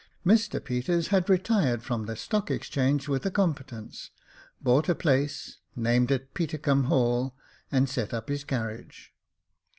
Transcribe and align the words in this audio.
Mr 0.25 0.59
Peters 0.65 1.09
had 1.09 1.29
retired 1.29 1.83
from 1.83 2.07
the 2.07 2.15
Stock 2.15 2.49
Exchange 2.49 3.07
with 3.07 3.23
a 3.23 3.29
competence, 3.29 4.09
bought 4.59 4.89
a 4.89 4.95
place, 4.95 5.57
named 5.75 6.09
it 6.09 6.33
Petercumb 6.33 6.85
Hall, 6.85 7.35
and 7.71 7.87
set 7.87 8.11
up 8.11 8.27
his 8.27 8.43
carriage. 8.43 9.13